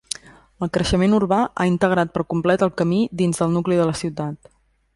[0.65, 4.53] El creixement urbà ha integrat per complet el camí dins el nucli de la ciutat.